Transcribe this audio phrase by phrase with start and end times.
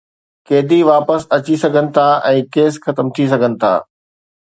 [0.47, 3.73] قيدي واپس اچي سگهن ٿا ۽ ڪيس ختم ٿي سگهن ٿا.